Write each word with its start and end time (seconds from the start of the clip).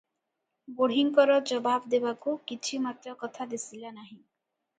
ବୁଢ଼ୀଙ୍କର 0.77 1.35
ଜବାବ 1.51 1.91
ଦେବାକୁ 1.95 2.33
କିଛି 2.53 2.81
ମାତ୍ର 2.87 3.15
କଥା 3.21 3.49
ଦିଶିଲା 3.53 3.95
ନାହିଁ। 4.01 4.17